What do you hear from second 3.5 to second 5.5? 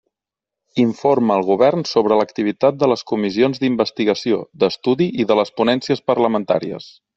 d'investigació, d'estudi i de